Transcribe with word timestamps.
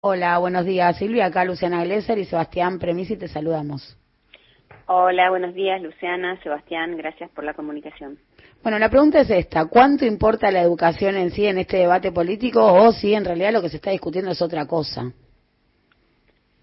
Hola, 0.00 0.38
buenos 0.38 0.64
días 0.64 0.96
Silvia, 0.96 1.26
acá 1.26 1.44
Luciana 1.44 1.82
Glesser 1.82 2.18
y 2.18 2.24
Sebastián 2.24 2.78
Premisi 2.78 3.16
te 3.16 3.26
saludamos. 3.26 3.98
Hola, 4.86 5.28
buenos 5.28 5.54
días 5.54 5.82
Luciana, 5.82 6.40
Sebastián, 6.40 6.96
gracias 6.96 7.28
por 7.30 7.42
la 7.42 7.52
comunicación. 7.52 8.16
Bueno, 8.62 8.78
la 8.78 8.90
pregunta 8.90 9.18
es 9.18 9.30
esta, 9.30 9.66
¿cuánto 9.66 10.04
importa 10.04 10.52
la 10.52 10.62
educación 10.62 11.16
en 11.16 11.30
sí 11.30 11.46
en 11.46 11.58
este 11.58 11.78
debate 11.78 12.12
político 12.12 12.64
o 12.64 12.92
si 12.92 13.12
en 13.12 13.24
realidad 13.24 13.52
lo 13.52 13.60
que 13.60 13.70
se 13.70 13.78
está 13.78 13.90
discutiendo 13.90 14.30
es 14.30 14.40
otra 14.40 14.68
cosa? 14.68 15.12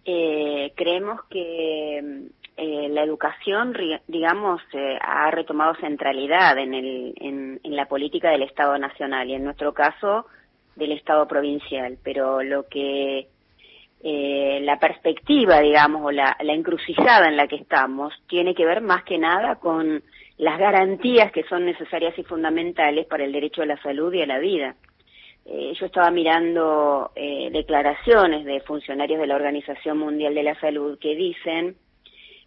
Eh, 0.06 0.72
creemos 0.74 1.20
que 1.30 2.30
eh, 2.56 2.88
la 2.90 3.04
educación, 3.04 3.74
digamos, 4.08 4.62
eh, 4.72 4.98
ha 5.02 5.30
retomado 5.32 5.76
centralidad 5.76 6.58
en, 6.58 6.74
el, 6.74 7.14
en, 7.18 7.76
la 7.76 7.88
política 7.88 8.30
del 8.30 8.44
Estado 8.44 8.78
Nacional 8.78 9.30
y 9.30 9.34
en 9.34 9.44
nuestro 9.44 9.74
caso 9.74 10.26
del 10.76 10.92
Estado 10.92 11.28
provincial, 11.28 11.98
pero 12.04 12.44
lo 12.44 12.68
que 12.68 13.28
eh, 14.04 14.60
la 14.62 14.78
perspectiva, 14.80 15.60
digamos, 15.60 16.04
o 16.04 16.12
la, 16.12 16.36
la 16.42 16.54
encrucijada 16.54 17.28
en 17.28 17.38
la 17.38 17.48
que 17.48 17.56
estamos 17.56 18.14
tiene 18.28 18.54
que 18.54 18.66
ver 18.66 18.82
más 18.82 19.04
que 19.04 19.18
nada 19.18 19.56
con 19.56 20.04
las 20.38 20.60
garantías 20.60 21.32
que 21.32 21.44
son 21.44 21.66
necesarias 21.66 22.18
y 22.18 22.24
fundamentales 22.24 23.08
para 23.08 23.24
el 23.24 23.32
derecho 23.32 23.62
a 23.62 23.66
la 23.66 23.82
salud 23.82 24.14
y 24.14 24.22
a 24.22 24.28
la 24.28 24.38
vida. 24.40 24.76
yo 25.46 25.86
estaba 25.86 26.12
mirando 26.12 27.12
declaraciones 27.16 28.44
de 28.44 28.60
funcionarios 28.62 29.20
de 29.20 29.28
la 29.28 29.36
Organización 29.36 29.98
Mundial 29.98 30.36
de 30.36 30.44
la 30.44 30.60
Salud 30.60 31.00
que 31.00 31.16
dicen 31.16 31.78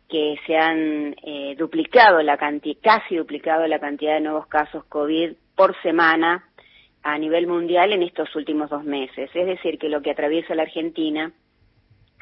que 0.09 0.37
se 0.47 0.57
han 0.57 1.15
eh, 1.23 1.55
duplicado 1.57 2.23
la 2.23 2.39
cantidad, 2.39 2.81
casi 2.83 3.17
duplicado 3.17 3.67
la 3.67 3.79
cantidad 3.79 4.15
de 4.15 4.21
nuevos 4.21 4.47
casos 4.47 4.85
COVID 4.87 5.33
por 5.55 5.81
semana 5.83 6.48
a 7.13 7.19
nivel 7.19 7.47
mundial 7.47 7.93
en 7.93 8.03
estos 8.03 8.35
últimos 8.37 8.71
dos 8.71 8.85
meses. 8.85 9.31
Es 9.35 9.47
decir, 9.47 9.79
que 9.79 9.89
lo 9.89 10.03
que 10.03 10.11
atraviesa 10.11 10.55
la 10.55 10.63
Argentina 10.63 11.33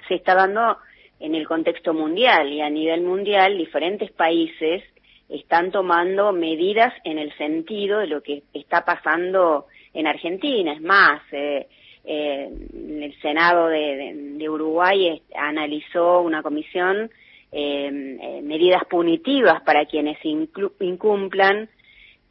se 0.09 0.15
está 0.15 0.35
dando 0.35 0.79
en 1.21 1.35
el 1.35 1.47
contexto 1.47 1.95
mundial 1.95 2.53
y 2.53 2.61
a 2.61 2.71
nivel 2.71 3.03
mundial 3.03 3.57
diferentes 3.57 4.11
países 4.13 4.83
están 5.29 5.73
tomando 5.73 6.33
medidas 6.33 6.93
en 7.05 7.19
el 7.19 7.37
sentido 7.37 7.99
de 7.99 8.07
lo 8.07 8.23
que 8.23 8.43
está 8.53 8.85
pasando 8.85 9.67
en 9.93 10.07
Argentina. 10.07 10.73
Es 10.73 10.83
más, 10.83 11.23
eh, 11.33 11.67
eh, 12.05 12.49
el 12.49 13.21
Senado 13.21 13.69
de, 13.69 14.49
Uruguay 14.49 15.21
analizó 15.35 16.21
una 16.21 16.43
comisión 16.43 17.11
Em, 17.59 18.21
eh, 18.21 18.43
medidas 18.43 18.85
punitivas 18.85 19.63
para 19.63 19.87
quienes 19.87 20.19
incumplan 20.23 21.71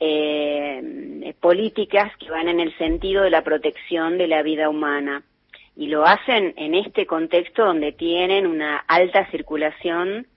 eh, 0.08 1.34
políticas 1.39 2.11
que 2.17 2.30
van 2.30 2.48
en 2.48 2.59
el 2.59 2.75
sentido 2.78 3.23
de 3.23 3.30
la 3.30 3.44
protección 3.44 4.17
de 4.17 4.28
la 4.28 4.44
vida 4.44 4.70
humana. 4.70 5.23
Y 5.75 5.88
lo 5.88 6.06
hacen 6.06 6.53
en 6.58 6.73
este 6.73 7.06
contexto 7.06 7.66
donde 7.66 7.92
tienen 7.92 8.47
una 8.47 8.78
alta 8.78 9.30
circulación 9.31 10.28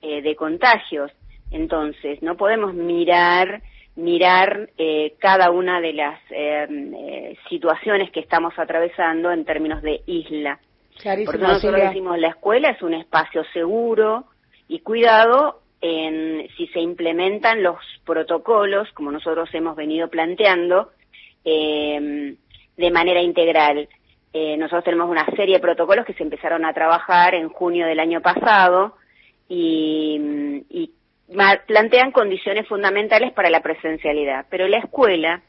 eh, 0.00 0.22
de 0.22 0.36
contagios. 0.36 1.12
Entonces, 1.50 2.22
no 2.22 2.36
podemos 2.36 2.74
mirar 2.74 3.62
mirar 3.96 4.68
eh, 4.76 5.14
cada 5.18 5.50
una 5.50 5.80
de 5.80 5.94
las 5.94 6.20
em, 6.30 6.94
eh, 6.94 7.36
situaciones 7.48 8.10
que 8.10 8.20
estamos 8.20 8.52
atravesando 8.58 9.32
en 9.32 9.44
términos 9.44 9.82
de 9.82 10.02
isla. 10.06 10.60
Porque 11.24 11.38
nosotros 11.38 11.80
decimos 11.80 12.18
la 12.18 12.28
escuela 12.28 12.70
es 12.70 12.82
un 12.82 12.94
espacio 12.94 13.42
seguro 13.52 14.24
y 14.68 14.80
cuidado 14.80 15.60
en 15.80 16.48
si 16.56 16.66
se 16.68 16.80
implementan 16.80 17.62
los 17.62 17.76
protocolos, 18.04 18.90
como 18.92 19.12
nosotros 19.12 19.48
hemos 19.52 19.76
venido 19.76 20.08
planteando, 20.08 20.90
eh, 21.44 22.36
de 22.76 22.90
manera 22.90 23.20
integral. 23.20 23.88
Eh, 24.32 24.56
nosotros 24.56 24.84
tenemos 24.84 25.08
una 25.08 25.26
serie 25.36 25.56
de 25.56 25.60
protocolos 25.60 26.04
que 26.04 26.14
se 26.14 26.22
empezaron 26.22 26.64
a 26.64 26.72
trabajar 26.72 27.34
en 27.34 27.48
junio 27.48 27.86
del 27.86 28.00
año 28.00 28.20
pasado 28.20 28.96
y, 29.48 30.20
y 30.68 30.90
plantean 31.66 32.12
condiciones 32.12 32.68
fundamentales 32.68 33.32
para 33.32 33.50
la 33.50 33.60
presencialidad, 33.60 34.46
pero 34.50 34.68
la 34.68 34.78
escuela 34.78 35.42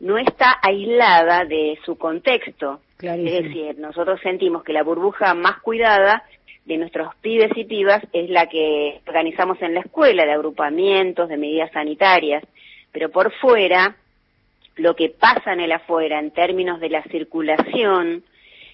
no 0.00 0.18
está 0.18 0.58
aislada 0.62 1.44
de 1.44 1.78
su 1.84 1.96
contexto. 1.96 2.80
Es 3.00 3.42
decir, 3.44 3.78
nosotros 3.78 4.20
sentimos 4.22 4.62
que 4.64 4.72
la 4.72 4.82
burbuja 4.82 5.34
más 5.34 5.60
cuidada 5.60 6.22
de 6.66 6.76
nuestros 6.76 7.14
pibes 7.16 7.50
y 7.56 7.64
pibas 7.64 8.02
es 8.12 8.28
la 8.28 8.48
que 8.48 9.00
organizamos 9.06 9.60
en 9.62 9.74
la 9.74 9.80
escuela, 9.80 10.26
de 10.26 10.32
agrupamientos, 10.32 11.28
de 11.28 11.36
medidas 11.36 11.70
sanitarias, 11.72 12.44
pero 12.92 13.08
por 13.10 13.32
fuera, 13.32 13.96
lo 14.76 14.94
que 14.96 15.10
pasa 15.10 15.52
en 15.52 15.60
el 15.60 15.72
afuera 15.72 16.18
en 16.18 16.32
términos 16.32 16.80
de 16.80 16.90
la 16.90 17.02
circulación, 17.04 18.24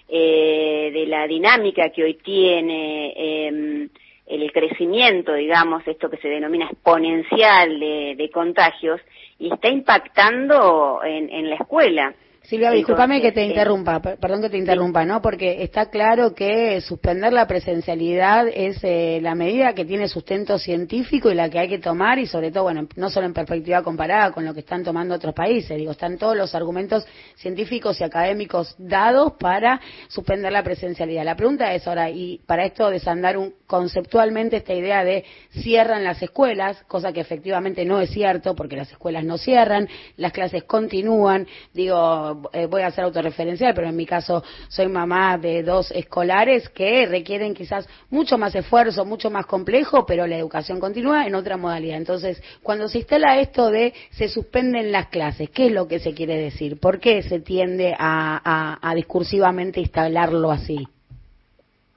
eh, 0.09 0.91
de 0.93 1.07
la 1.07 1.27
dinámica 1.27 1.91
que 1.91 2.03
hoy 2.03 2.15
tiene, 2.15 3.13
eh, 3.15 3.89
el 4.27 4.53
crecimiento, 4.53 5.35
digamos, 5.35 5.87
esto 5.87 6.09
que 6.09 6.17
se 6.17 6.29
denomina 6.29 6.67
exponencial 6.67 7.79
de, 7.79 8.31
contagios, 8.33 9.01
y 9.39 9.53
está 9.53 9.69
impactando 9.69 11.01
en 11.05 11.51
la 11.51 11.57
escuela. 11.57 12.15
Silvia, 12.45 12.73
discúlpame 12.73 13.23
que 13.23 13.31
te 13.31 13.45
interrumpa, 13.45 14.01
perdón 14.01 14.43
que 14.43 14.51
te 14.51 14.59
interrumpa, 14.59 15.05
¿no? 15.05 15.23
Porque 15.23 15.63
está 15.63 15.91
claro 15.91 16.35
que 16.35 16.81
suspender 16.81 17.33
la 17.33 17.47
presencialidad 17.47 18.49
es 18.49 18.79
eh, 18.83 19.21
la 19.23 19.37
medida 19.37 19.75
que 19.75 19.85
tiene 19.85 20.09
sustento 20.09 20.59
científico 20.59 21.31
y 21.31 21.35
la 21.35 21.49
que 21.49 21.61
hay 21.61 21.69
que 21.69 21.79
tomar 21.79 22.19
y 22.19 22.27
sobre 22.27 22.51
todo, 22.51 22.65
bueno, 22.65 22.89
no 22.97 23.11
solo 23.11 23.27
en 23.27 23.33
perspectiva 23.33 23.83
comparada 23.83 24.33
con 24.33 24.45
lo 24.45 24.53
que 24.53 24.61
están 24.61 24.83
tomando 24.83 25.15
otros 25.15 25.35
países, 25.35 25.79
digo, 25.79 25.93
están 25.93 26.19
todos 26.19 26.37
los 26.37 26.53
argumentos 26.57 27.07
científicos 27.37 28.01
y 28.01 28.05
académicos 28.05 28.75
dados 28.77 29.35
para 29.39 29.81
suspender 30.09 30.53
la 30.53 30.65
presencialidad. 30.65 31.25
La 31.25 31.37
pregunta 31.37 31.73
es 31.73 31.87
ahora, 31.87 32.11
y 32.11 32.41
para 32.45 32.65
esto 32.65 32.91
desandar 32.91 33.39
un, 33.39 33.55
conceptualmente 33.69 34.57
esta 34.57 34.75
idea 34.75 35.05
de 35.05 35.25
cierran 35.63 36.03
las 36.03 36.21
escuelas, 36.21 36.83
cosa 36.89 37.13
que 37.13 37.21
efectivamente 37.21 37.85
no 37.85 38.01
es 38.01 38.11
cierto 38.11 38.57
porque 38.57 38.77
las 38.77 38.91
escuelas 38.91 39.25
no 39.25 39.39
cierran, 39.39 39.89
las 40.17 40.33
clases 40.33 40.65
continúan, 40.65 41.47
digo, 41.73 42.32
eh, 42.53 42.67
voy 42.67 42.83
a 42.83 42.91
ser 42.91 43.05
autorreferencial, 43.05 43.75
pero 43.75 43.89
en 43.89 43.97
mi 43.97 44.07
caso 44.07 44.43
soy 44.69 44.89
mamá 44.89 45.39
de 45.39 45.63
dos 45.63 45.91
escolares 45.91 46.69
que 46.71 47.07
requieren 47.07 47.55
quizás 47.55 47.89
mucho 48.11 48.39
más 48.39 48.55
esfuerzo, 48.55 49.05
mucho 49.05 49.31
más 49.31 49.47
complejo, 49.47 50.07
pero 50.07 50.27
la 50.27 50.37
educación 50.37 50.81
continúa 50.81 51.27
en 51.27 51.35
otra 51.35 51.57
modalidad. 51.57 51.97
Entonces, 51.97 52.43
cuando 52.63 52.89
se 52.89 52.99
instala 52.99 53.39
esto 53.39 53.71
de 53.71 53.93
se 54.11 54.29
suspenden 54.29 54.93
las 54.93 55.09
clases, 55.09 55.51
¿qué 55.51 55.67
es 55.67 55.73
lo 55.73 55.89
que 55.89 55.99
se 55.99 56.15
quiere 56.15 56.37
decir? 56.37 56.79
¿Por 56.79 57.01
qué 57.01 57.23
se 57.23 57.41
tiende 57.41 57.95
a, 57.99 58.93
discursivamente 58.95 59.81
instalarlo 59.81 60.51
así? 60.51 60.87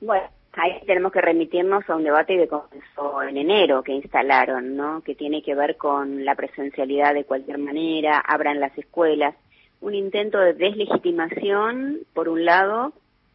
Bueno, 0.02 0.26
ahí 0.54 0.82
tenemos 0.86 1.12
que 1.12 1.22
remitirnos 1.22 1.90
a 1.90 1.96
un 1.96 2.04
debate 2.04 2.38
que 2.38 2.48
comenzó 2.48 3.22
en 3.24 3.38
enero, 3.38 3.84
que 3.84 3.94
instalaron, 3.94 4.76
¿no? 4.76 5.02
Que 5.02 5.16
tiene 5.16 5.42
que 5.42 5.56
ver 5.56 5.78
con 5.78 6.24
la 6.24 6.36
presencialidad 6.36 7.14
de 7.14 7.26
cualquier 7.26 7.58
manera, 7.58 8.20
abran 8.20 8.60
las 8.60 8.78
escuelas 8.78 9.36
un 9.86 9.94
intento 9.94 10.40
de 10.40 10.54
deslegitimación, 10.54 12.00
por 12.16 12.28
un 12.28 12.44
lado, 12.44 12.92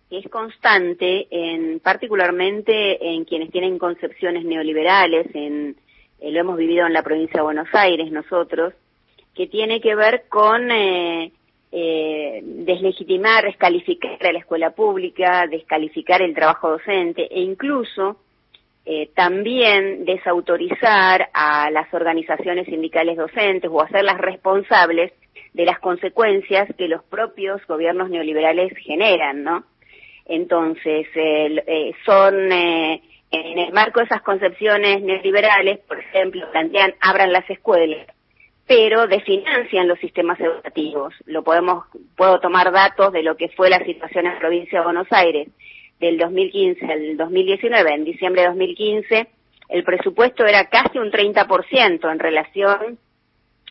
que 0.08 0.18
es 0.18 0.28
constante, 0.28 1.28
en, 1.30 1.78
particularmente 1.78 3.14
en 3.14 3.24
quienes 3.24 3.52
tienen 3.52 3.78
concepciones 3.78 4.44
neoliberales, 4.44 5.32
en, 5.32 5.76
eh, 6.18 6.32
lo 6.32 6.40
hemos 6.40 6.56
vivido 6.56 6.88
en 6.88 6.92
la 6.92 7.04
provincia 7.04 7.36
de 7.36 7.44
Buenos 7.44 7.68
Aires 7.72 8.10
nosotros, 8.10 8.74
que 9.32 9.46
tiene 9.46 9.80
que 9.80 9.94
ver 9.94 10.24
con 10.28 10.72
eh, 10.72 11.30
eh, 11.70 12.40
deslegitimar, 12.42 13.44
descalificar 13.44 14.26
a 14.26 14.32
la 14.32 14.40
escuela 14.40 14.70
pública, 14.70 15.46
descalificar 15.46 16.20
el 16.20 16.34
trabajo 16.34 16.68
docente 16.70 17.28
e 17.30 17.42
incluso 17.42 18.16
también 19.14 20.04
desautorizar 20.04 21.28
a 21.32 21.70
las 21.70 21.92
organizaciones 21.94 22.66
sindicales 22.66 23.16
docentes 23.16 23.70
o 23.72 23.82
hacerlas 23.82 24.18
responsables 24.18 25.12
de 25.52 25.64
las 25.64 25.78
consecuencias 25.80 26.68
que 26.76 26.88
los 26.88 27.02
propios 27.04 27.64
gobiernos 27.66 28.10
neoliberales 28.10 28.72
generan, 28.78 29.42
¿no? 29.42 29.64
Entonces, 30.26 31.06
eh, 31.14 31.92
son, 32.04 32.52
eh, 32.52 33.02
en 33.32 33.58
el 33.58 33.72
marco 33.72 34.00
de 34.00 34.06
esas 34.06 34.22
concepciones 34.22 35.02
neoliberales, 35.02 35.78
por 35.80 35.98
ejemplo, 35.98 36.50
plantean 36.52 36.94
abran 37.00 37.32
las 37.32 37.48
escuelas, 37.50 38.06
pero 38.66 39.08
desfinancian 39.08 39.88
los 39.88 39.98
sistemas 39.98 40.38
educativos. 40.38 41.14
Lo 41.26 41.42
podemos, 41.42 41.84
puedo 42.16 42.38
tomar 42.38 42.70
datos 42.70 43.12
de 43.12 43.24
lo 43.24 43.36
que 43.36 43.48
fue 43.48 43.70
la 43.70 43.84
situación 43.84 44.26
en 44.26 44.34
la 44.34 44.38
provincia 44.38 44.78
de 44.78 44.84
Buenos 44.84 45.08
Aires 45.10 45.48
del 46.00 46.18
2015 46.18 46.86
al 46.86 47.16
2019. 47.16 47.94
En 47.94 48.04
diciembre 48.04 48.42
de 48.42 48.48
2015, 48.48 49.28
el 49.68 49.84
presupuesto 49.84 50.46
era 50.46 50.68
casi 50.68 50.98
un 50.98 51.10
30% 51.10 52.10
en 52.10 52.18
relación, 52.18 52.98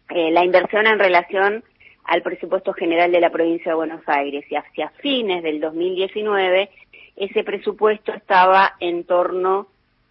eh, 0.10 0.32
la 0.32 0.46
inversión 0.46 0.88
en 0.88 1.00
relación 1.00 1.64
al 2.06 2.22
presupuesto 2.22 2.74
general 2.74 3.12
de 3.12 3.20
la 3.20 3.30
provincia 3.30 3.72
de 3.72 3.76
Buenos 3.76 4.02
Aires 4.08 4.46
y 4.50 4.56
hacia 4.56 4.90
fines 5.02 5.44
del 5.44 5.60
2019 5.60 6.70
ese 7.20 7.44
presupuesto 7.44 8.14
estaba 8.14 8.76
en 8.80 9.04
torno 9.04 9.68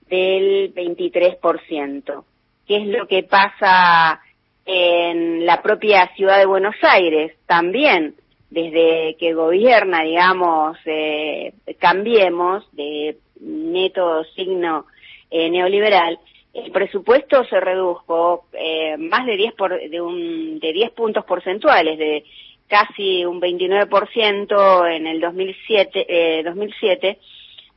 del 0.08 0.74
23%. 0.74 2.24
¿Qué 2.66 2.76
es 2.76 2.86
lo 2.86 3.08
que 3.08 3.22
pasa 3.22 4.20
en 4.66 5.46
la 5.46 5.62
propia 5.62 6.08
ciudad 6.14 6.38
de 6.38 6.44
Buenos 6.44 6.76
Aires? 6.82 7.32
También 7.46 8.14
desde 8.50 9.16
que 9.18 9.34
gobierna, 9.34 10.02
digamos, 10.02 10.78
eh, 10.86 11.52
cambiemos 11.78 12.64
de 12.72 13.18
neto 13.40 14.24
signo 14.34 14.86
eh, 15.30 15.50
neoliberal, 15.50 16.18
el 16.54 16.72
presupuesto 16.72 17.44
se 17.44 17.60
redujo 17.60 18.46
eh, 18.52 18.96
más 18.96 19.26
de 19.26 19.36
10 19.36 19.54
por, 19.54 19.78
de 19.78 20.00
un 20.00 20.58
de 20.58 20.72
10 20.72 20.90
puntos 20.92 21.24
porcentuales 21.24 21.98
de 21.98 22.24
casi 22.66 23.24
un 23.24 23.40
29% 23.40 24.96
en 24.96 25.06
el 25.06 25.20
2007 25.20 26.06
eh, 26.08 26.42
2007 26.42 27.18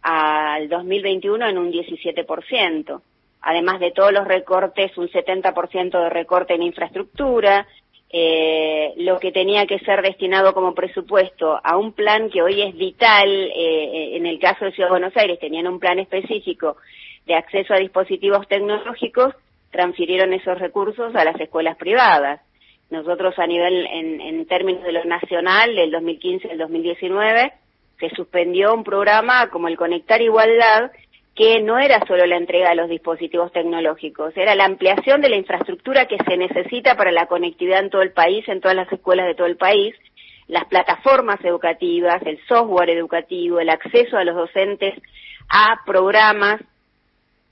al 0.02 0.68
2021 0.68 1.48
en 1.48 1.58
un 1.58 1.72
17%. 1.72 3.02
Además 3.42 3.80
de 3.80 3.92
todos 3.92 4.12
los 4.12 4.28
recortes, 4.28 4.98
un 4.98 5.10
70% 5.10 6.04
de 6.04 6.10
recorte 6.10 6.54
en 6.54 6.64
infraestructura, 6.64 7.68
eh, 8.14 8.94
lo 8.98 9.20
que 9.20 9.32
tenía 9.32 9.66
que 9.66 9.80
ser 9.80 10.02
destinado 10.02 10.54
como 10.54 10.76
presupuesto 10.76 11.60
a 11.64 11.78
un 11.78 11.94
plan 11.94 12.30
que 12.30 12.42
hoy 12.42 12.62
es 12.62 12.76
vital, 12.76 13.30
eh, 13.30 14.18
en 14.18 14.26
el 14.26 14.38
caso 14.38 14.66
de 14.66 14.74
Ciudad 14.74 14.90
de 14.90 15.00
Buenos 15.00 15.16
Aires 15.16 15.40
tenían 15.40 15.68
un 15.68 15.80
plan 15.80 15.98
específico 15.98 16.76
de 17.26 17.36
acceso 17.36 17.74
a 17.74 17.78
dispositivos 17.78 18.48
tecnológicos, 18.50 19.34
transfirieron 19.72 20.34
esos 20.34 20.60
recursos 20.60 21.16
a 21.16 21.24
las 21.24 21.40
escuelas 21.40 21.78
privadas. 21.78 22.42
Nosotros 22.90 23.40
a 23.40 23.48
nivel, 23.48 23.86
en, 23.86 24.20
en 24.20 24.46
términos 24.46 24.84
de 24.84 24.92
lo 24.92 25.06
nacional, 25.06 25.74
del 25.74 25.92
2015 25.92 26.52
al 26.52 26.58
2019, 26.58 27.54
se 27.98 28.10
suspendió 28.10 28.74
un 28.74 28.84
programa 28.84 29.50
como 29.50 29.70
el 29.70 29.78
Conectar 29.78 30.22
Igualdad, 30.22 30.92
que 31.42 31.60
no 31.60 31.80
era 31.80 32.06
solo 32.06 32.24
la 32.28 32.38
entrega 32.38 32.70
de 32.70 32.76
los 32.76 32.88
dispositivos 32.88 33.52
tecnológicos, 33.52 34.32
era 34.38 34.54
la 34.54 34.66
ampliación 34.66 35.22
de 35.22 35.30
la 35.30 35.38
infraestructura 35.38 36.06
que 36.06 36.18
se 36.24 36.38
necesita 36.38 36.96
para 36.96 37.12
la 37.12 37.26
conectividad 37.26 37.80
en 37.80 37.90
todo 37.90 38.04
el 38.04 38.12
país, 38.12 38.48
en 38.48 38.62
todas 38.62 38.78
las 38.78 38.92
escuelas 38.94 39.26
de 39.26 39.34
todo 39.34 39.48
el 39.48 39.58
país, 39.58 39.96
las 40.46 40.66
plataformas 40.66 41.44
educativas, 41.44 42.22
el 42.28 42.40
software 42.48 42.92
educativo, 42.92 43.60
el 43.60 43.72
acceso 43.72 44.18
a 44.18 44.24
los 44.24 44.36
docentes 44.36 44.94
a 45.50 45.80
programas 45.84 46.62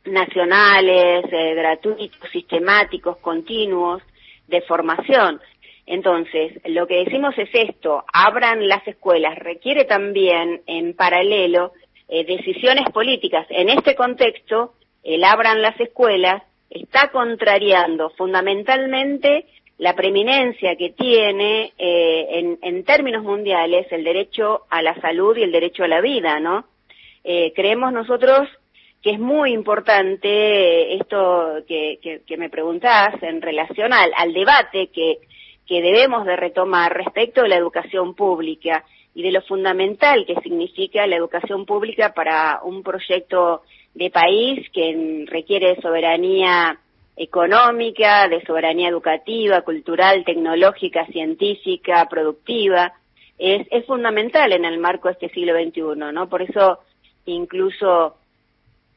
nacionales, 0.06 1.26
eh, 1.32 1.56
gratuitos, 1.56 2.30
sistemáticos, 2.32 3.18
continuos, 3.18 4.04
de 4.48 4.62
formación. 4.62 5.42
Entonces, 5.88 6.62
lo 6.66 6.86
que 6.86 7.06
decimos 7.06 7.34
es 7.40 7.50
esto, 7.54 8.06
abran 8.14 8.68
las 8.68 8.88
escuelas, 8.88 9.36
requiere 9.40 9.86
también 9.86 10.62
en 10.68 10.94
paralelo 10.94 11.74
eh, 12.10 12.26
decisiones 12.26 12.90
políticas. 12.92 13.46
En 13.50 13.70
este 13.70 13.96
contexto, 13.96 14.74
el 15.04 15.24
abran 15.24 15.62
las 15.62 15.80
escuelas 15.80 16.42
está 16.70 17.12
contrariando 17.12 18.10
fundamentalmente 18.12 19.46
la 19.78 19.96
preeminencia 19.96 20.76
que 20.76 20.90
tiene 20.90 21.72
eh, 21.78 22.58
en, 22.62 22.84
términos 22.84 23.24
mundiales 23.24 23.88
el 23.92 24.04
derecho 24.04 24.64
a 24.70 24.82
la 24.82 25.00
salud 25.00 25.38
y 25.38 25.44
el 25.44 25.52
derecho 25.52 25.84
a 25.84 25.88
la 25.88 26.02
vida, 26.02 26.40
¿no? 26.40 26.66
Eh, 27.24 27.54
creemos 27.56 27.94
nosotros 27.94 28.50
que 29.02 29.12
es 29.12 29.20
muy 29.20 29.54
importante 29.54 30.96
esto 30.96 31.64
que, 31.68 32.00
que, 32.02 32.22
que 32.28 32.38
me 32.38 32.50
preguntás 32.50 33.22
en 33.24 33.42
relación 33.42 33.94
al, 33.94 34.12
al 34.18 34.34
debate 34.34 34.88
que, 34.88 35.20
que 35.66 35.82
debemos 35.82 36.26
de 36.26 36.36
retomar 36.36 36.94
respecto 36.94 37.44
de 37.44 37.50
la 37.50 37.56
educación 37.58 38.16
pública 38.16 38.84
y 39.20 39.22
de 39.22 39.34
lo 39.34 39.42
fundamental 39.42 40.26
que 40.26 40.36
significa 40.36 41.06
la 41.06 41.18
educación 41.18 41.66
pública 41.66 42.14
para 42.14 42.62
un 42.64 42.84
proyecto 42.84 43.64
de 43.94 44.10
país 44.10 44.66
que 44.72 45.26
requiere 45.28 45.76
soberanía 45.82 46.80
económica, 47.18 48.30
de 48.30 48.42
soberanía 48.46 48.88
educativa, 48.88 49.62
cultural, 49.64 50.24
tecnológica, 50.24 51.06
científica, 51.08 52.08
productiva, 52.10 52.94
es, 53.38 53.68
es 53.72 53.86
fundamental 53.86 54.54
en 54.54 54.64
el 54.64 54.80
marco 54.80 55.10
de 55.10 55.16
este 55.16 55.30
siglo 55.32 55.54
XXI, 55.54 56.14
¿no? 56.14 56.30
Por 56.30 56.42
eso 56.42 56.80
incluso 57.26 58.16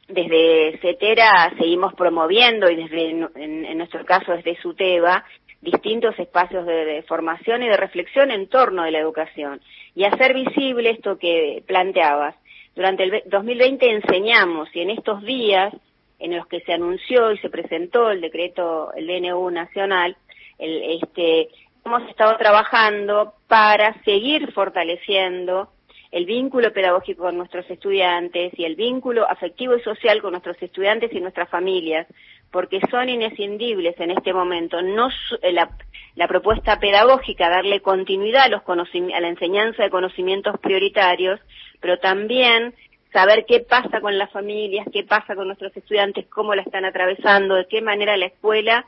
desde 0.07 0.79
CETERA 0.79 1.53
seguimos 1.59 1.95
promoviendo 1.95 2.71
y 2.71 2.77
desde, 2.77 3.11
en, 3.11 3.65
en 3.65 3.77
nuestro 3.77 4.05
caso 4.05 4.31
desde 4.37 4.55
SUTEBA, 4.63 5.25
distintos 5.63 6.19
espacios 6.19 6.67
de, 6.67 6.85
de, 6.85 7.03
formación 7.05 7.63
y 7.63 7.69
de 7.69 7.77
reflexión 7.77 8.31
en 8.31 8.49
torno 8.49 8.83
de 8.83 8.91
la 8.91 8.99
educación 8.99 9.61
y 9.95 10.05
hacer 10.05 10.35
visible 10.35 10.91
esto 10.91 11.19
que 11.19 11.63
planteabas. 11.67 12.35
Durante 12.75 13.05
el 13.05 13.23
2020 13.27 13.91
enseñamos 13.91 14.69
y 14.75 14.81
en 14.81 14.91
estos 14.91 15.23
días 15.23 15.73
en 16.19 16.37
los 16.37 16.47
que 16.47 16.61
se 16.61 16.73
anunció 16.73 17.33
y 17.33 17.39
se 17.39 17.51
presentó 17.51 18.11
el 18.11 18.21
decreto, 18.21 18.93
el 18.95 19.07
DNU 19.07 19.51
nacional, 19.51 20.17
este, 20.59 21.49
hemos 21.85 22.09
estado 22.09 22.37
trabajando 22.37 23.35
para 23.49 24.01
seguir 24.05 24.53
fortaleciendo 24.53 25.71
el 26.13 26.27
vínculo 26.27 26.73
pedagógico 26.73 27.25
con 27.25 27.39
nuestros 27.39 27.69
estudiantes 27.71 28.53
y 28.57 28.65
el 28.65 28.77
vínculo 28.77 29.29
afectivo 29.29 29.75
y 29.75 29.81
social 29.81 30.21
con 30.21 30.33
nuestros 30.33 30.63
estudiantes 30.63 31.13
y 31.13 31.21
nuestras 31.21 31.49
familias, 31.49 32.07
porque 32.53 32.81
son 32.91 33.09
inescindibles 33.09 33.99
en 33.99 34.13
este 34.13 34.33
momento. 34.33 34.81
No 34.83 35.09
eh, 35.41 35.53
la, 35.53 35.71
la 36.15 36.29
propuesta 36.29 36.79
pedagógica, 36.79 37.49
darle 37.49 37.81
continuidad 37.81 38.45
a, 38.45 38.49
los 38.49 38.63
a 38.63 39.21
la 39.21 39.29
enseñanza 39.29 39.83
de 39.83 39.91
conocimientos 39.91 40.61
prioritarios, 40.61 41.41
pero 41.81 41.99
también 41.99 42.75
saber 43.13 43.45
qué 43.47 43.61
pasa 43.61 44.01
con 44.01 44.17
las 44.19 44.31
familias, 44.31 44.87
qué 44.93 45.03
pasa 45.03 45.35
con 45.35 45.47
nuestros 45.47 45.77
estudiantes, 45.77 46.27
cómo 46.29 46.55
la 46.55 46.63
están 46.63 46.85
atravesando, 46.85 47.55
de 47.55 47.67
qué 47.67 47.83
manera 47.83 48.17
la 48.17 48.27
escuela 48.27 48.87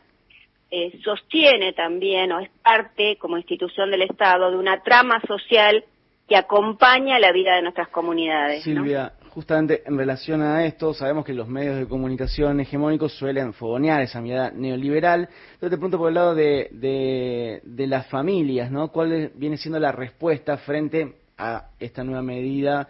eh, 0.71 0.99
sostiene 1.03 1.73
también 1.73 2.33
o 2.33 2.41
es 2.41 2.51
parte 2.63 3.17
como 3.17 3.37
institución 3.37 3.91
del 3.91 4.03
Estado 4.03 4.51
de 4.51 4.57
una 4.57 4.83
trama 4.83 5.21
social 5.27 5.85
que 6.29 6.37
acompaña 6.37 7.19
la 7.19 7.33
vida 7.33 7.57
de 7.57 7.63
nuestras 7.63 7.89
comunidades. 7.89 8.63
Silvia. 8.63 9.13
Justamente 9.35 9.83
en 9.85 9.99
relación 9.99 10.43
a 10.43 10.65
esto, 10.65 10.95
sabemos 10.95 11.25
que 11.25 11.35
los 11.35 11.49
medios 11.49 11.77
de 11.77 11.89
comunicación 11.89 12.61
hegemónicos 12.61 13.13
suelen 13.13 13.53
fogonear 13.53 14.01
esa 14.01 14.21
mirada 14.21 14.53
neoliberal. 14.53 15.23
Entonces 15.55 15.71
te 15.71 15.77
pregunto 15.77 15.99
por 15.99 16.09
el 16.09 16.15
lado 16.15 16.35
de, 16.37 17.61
las 17.65 18.07
familias, 18.07 18.71
¿no? 18.71 18.93
¿Cuál 18.93 19.33
viene 19.35 19.57
siendo 19.57 19.81
la 19.81 19.91
respuesta 19.91 20.57
frente 20.59 21.17
a 21.37 21.71
esta 21.81 22.05
nueva 22.05 22.23
medida? 22.23 22.89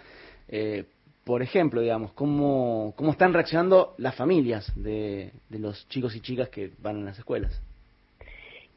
Eh, 0.49 0.85
por 1.25 1.41
ejemplo, 1.41 1.81
digamos, 1.81 2.13
¿cómo, 2.13 2.93
cómo 2.97 3.13
están 3.13 3.33
reaccionando 3.33 3.95
las 3.97 4.15
familias 4.15 4.71
de, 4.77 5.33
de 5.49 5.59
los 5.59 5.89
chicos 5.89 6.15
y 6.15 6.21
chicas 6.21 6.51
que 6.51 6.73
van 6.79 7.01
a 7.01 7.05
las 7.07 7.19
escuelas? 7.19 7.59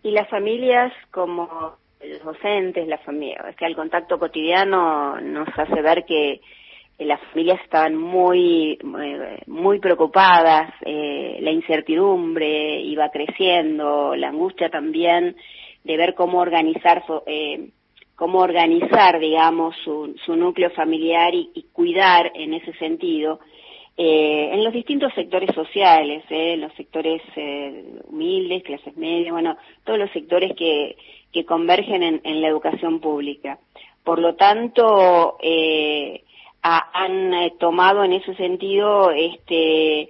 Y 0.04 0.12
las 0.12 0.30
familias 0.30 0.94
como 1.12 1.75
los 2.02 2.24
docentes, 2.24 2.88
la 2.88 3.00
familia, 3.00 3.44
es 3.50 3.58
que 3.58 3.66
el 3.66 3.75
contacto 3.75 4.18
cotidiano 4.18 5.20
nos 5.20 5.50
hace 5.58 5.81
ver 5.81 6.06
que 6.06 6.40
las 7.00 7.22
familias 7.30 7.60
estaban 7.64 7.96
muy 7.96 8.80
muy 9.46 9.80
preocupadas, 9.80 10.74
eh, 10.86 11.38
la 11.42 11.51
incertidumbre 11.51 12.82
iba 12.82 13.10
creciendo, 13.10 14.16
la 14.16 14.30
angustia 14.30 14.70
también 14.70 15.36
de 15.84 15.98
ver 15.98 16.16
cómo 16.16 16.39
organizar 16.39 17.04
eh, 17.27 17.70
cómo 18.18 18.39
organizar, 18.39 19.20
digamos, 19.20 19.75
su, 19.86 20.16
su 20.25 20.36
núcleo 20.36 20.72
familiar 20.72 21.36
y, 21.36 21.68
cuidar 21.72 22.32
en 22.34 22.56
ese 22.56 22.74
sentido 22.74 23.39
eh, 23.96 24.50
en 24.54 24.63
los 24.63 24.74
distintos 24.74 25.13
sectores 25.13 25.54
sociales, 25.54 26.24
eh, 26.30 26.58
los 26.58 26.74
sectores 26.74 27.22
eh, 27.36 28.00
humildes, 28.06 28.63
clases 28.63 28.98
medias, 28.98 29.32
bueno, 29.32 29.56
todos 29.84 30.00
los 30.00 30.12
sectores 30.12 30.56
que, 30.56 30.98
que 31.32 31.46
convergen 31.46 32.01
en, 32.01 32.22
en 32.24 32.42
la 32.42 32.48
educación 32.48 33.00
pública. 33.00 33.60
Por 34.04 34.20
lo 34.20 34.36
tanto, 34.36 35.38
eh, 35.42 36.24
a, 36.64 36.90
han 36.94 37.34
eh, 37.34 37.54
tomado 37.60 38.04
en 38.04 38.14
ese 38.14 38.36
sentido, 38.36 39.12
este, 39.12 40.02
eh, 40.02 40.10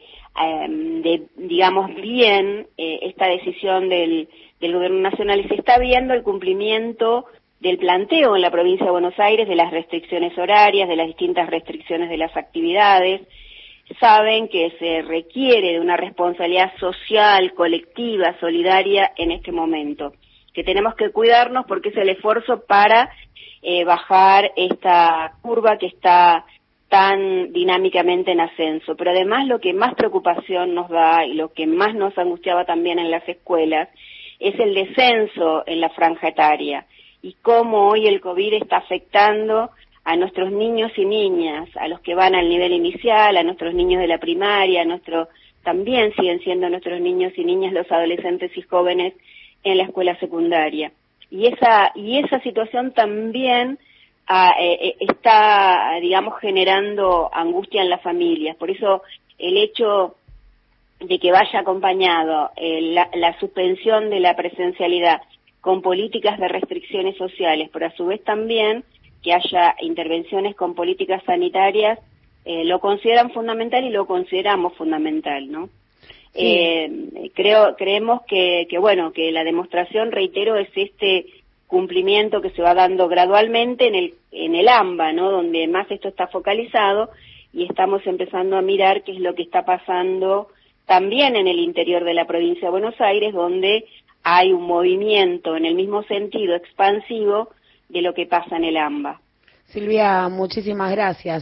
de, 0.70 1.24
digamos, 1.36 1.94
bien 1.96 2.68
eh, 2.78 3.00
esta 3.04 3.28
decisión 3.28 3.90
del, 3.90 4.30
del 4.60 4.74
Gobierno 4.74 5.00
Nacional. 5.00 5.40
Y 5.40 5.48
se 5.48 5.56
está 5.56 5.78
viendo 5.80 6.14
el 6.14 6.24
cumplimiento 6.24 7.26
del 7.60 7.78
planteo 7.78 8.36
en 8.36 8.42
la 8.42 8.52
provincia 8.52 8.86
de 8.86 8.92
Buenos 8.92 9.20
Aires 9.20 9.48
de 9.48 9.56
las 9.56 9.72
restricciones 9.72 10.38
horarias, 10.38 10.88
de 10.88 10.96
las 10.96 11.08
distintas 11.08 11.50
restricciones 11.50 12.10
de 12.10 12.18
las 12.18 12.36
actividades, 12.38 13.22
saben 14.00 14.48
que 14.50 14.72
se 14.80 15.02
requiere 15.02 15.74
de 15.74 15.80
una 15.80 15.98
responsabilidad 15.98 16.74
social, 16.78 17.54
colectiva, 17.54 18.36
solidaria 18.40 19.12
en 19.16 19.32
este 19.32 19.52
momento, 19.52 20.14
que 20.54 20.64
tenemos 20.64 20.96
que 20.96 21.12
cuidarnos 21.12 21.66
porque 21.68 21.90
es 21.90 21.98
el 21.98 22.10
esfuerzo 22.10 22.64
para 22.68 23.10
eh, 23.70 23.84
bajar 23.84 24.54
esta 24.56 25.34
curva 25.42 25.78
que 25.78 25.88
está 25.88 26.46
tan 26.88 27.52
dinámicamente 27.52 28.32
en 28.32 28.40
ascenso. 28.40 28.96
Pero 28.96 29.12
además 29.12 29.46
lo 29.46 29.60
que 29.60 29.74
más 29.74 29.94
preocupación 29.94 30.74
nos 30.74 30.88
da 30.88 31.26
y 31.26 31.34
lo 31.34 31.52
que 31.52 31.68
más 31.68 31.94
nos 31.94 32.18
angustiaba 32.18 32.64
también 32.64 32.98
en 32.98 33.12
las 33.12 33.28
escuelas 33.28 33.90
es 34.40 34.58
el 34.58 34.74
descenso 34.74 35.64
en 35.68 35.82
la 35.82 35.90
franja 35.90 36.30
etaria 36.30 36.86
y 37.22 37.34
cómo 37.42 37.90
hoy 37.90 38.08
el 38.08 38.22
COVID 38.22 38.54
está 38.54 38.78
afectando 38.78 39.72
a 40.06 40.16
nuestros 40.16 40.50
niños 40.50 40.94
y 40.96 41.04
niñas, 41.04 41.68
a 41.76 41.90
los 41.90 42.00
que 42.00 42.16
van 42.16 42.36
al 42.36 42.48
nivel 42.48 42.72
inicial, 42.72 43.36
a 43.36 43.44
nuestros 43.44 43.74
niños 43.74 44.00
de 44.00 44.08
la 44.08 44.18
primaria, 44.18 44.84
a 44.84 44.86
nuestro, 44.86 45.28
también 45.66 46.14
siguen 46.16 46.40
siendo 46.40 46.70
nuestros 46.70 47.02
niños 47.02 47.34
y 47.36 47.44
niñas 47.44 47.74
los 47.74 47.92
adolescentes 47.92 48.56
y 48.56 48.62
jóvenes 48.62 49.14
en 49.66 49.78
la 49.78 49.84
escuela 49.84 50.18
secundaria. 50.22 50.94
Y 51.30 51.48
esa 51.48 51.92
y 51.96 52.20
esa 52.20 52.40
situación 52.42 52.94
también 52.94 53.80
ah, 54.28 54.54
eh, 54.60 54.80
eh, 54.82 54.96
está 55.00 55.98
digamos 56.02 56.40
generando 56.40 57.30
angustia 57.34 57.82
en 57.82 57.90
las 57.90 58.02
familias 58.02 58.56
por 58.58 58.72
eso 58.72 59.04
el 59.38 59.58
hecho 59.58 60.16
de 61.00 61.20
que 61.20 61.32
vaya 61.32 61.60
acompañado 61.60 62.52
eh, 62.56 62.82
la, 62.82 63.10
la, 63.14 63.40
suspensión 63.40 64.10
de 64.10 64.20
la 64.20 64.36
presencialidad 64.36 65.22
con 65.62 65.82
políticas 65.82 66.40
de 66.40 66.48
restricciones 66.48 67.18
sociales, 67.18 67.70
pero 67.72 67.88
a 67.88 67.92
su 67.92 68.06
vez 68.08 68.24
también 68.24 68.84
que 69.22 69.34
haya 69.34 69.76
intervenciones 69.82 70.56
con 70.56 70.76
políticas 70.76 71.22
sanitarias, 71.26 72.00
eh, 72.46 72.64
lo 72.64 72.80
consideran 72.80 73.32
fundamental 73.32 73.84
y 73.84 73.90
lo 73.90 74.06
consideramos 74.08 74.74
fundamental, 74.76 75.52
¿no? 75.52 75.70
Eh, 76.40 77.32
creo, 77.34 77.76
creemos 77.76 78.22
que, 78.28 78.68
que, 78.70 78.78
bueno, 78.78 79.12
que 79.12 79.32
la 79.32 79.44
demostración, 79.44 80.12
reitero, 80.12 80.56
es 80.56 80.70
este 80.76 81.26
cumplimiento 81.66 82.42
que 82.42 82.52
se 82.52 82.62
va 82.62 82.74
dando 82.74 83.08
gradualmente 83.08 83.88
en 83.88 83.96
el, 83.96 84.14
en 84.32 84.56
el 84.56 84.68
AMBA, 84.70 85.14
¿no? 85.14 85.32
Donde 85.32 85.68
más 85.68 85.90
esto 85.92 86.08
está 86.08 86.28
focalizado 86.28 87.10
y 87.54 87.66
estamos 87.66 88.06
empezando 88.06 88.56
a 88.56 88.62
mirar 88.62 89.04
qué 89.04 89.14
es 89.14 89.20
lo 89.20 89.36
que 89.36 89.44
está 89.44 89.66
pasando 89.66 90.50
también 90.86 91.36
en 91.36 91.48
el 91.48 91.60
interior 91.60 92.04
de 92.04 92.14
la 92.14 92.26
provincia 92.26 92.68
de 92.68 92.72
Buenos 92.72 93.00
Aires, 93.02 93.34
donde 93.34 93.86
hay 94.24 94.54
un 94.54 94.64
movimiento 94.64 95.56
en 95.56 95.66
el 95.66 95.76
mismo 95.76 96.04
sentido 96.04 96.56
expansivo 96.56 97.50
de 97.90 98.02
lo 98.02 98.14
que 98.14 98.26
pasa 98.26 98.58
en 98.58 98.64
el 98.64 98.78
AMBA. 98.78 99.20
Silvia, 99.66 100.30
muchísimas 100.30 100.92
gracias. 100.92 101.36